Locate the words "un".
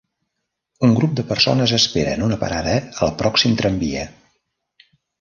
0.87-0.95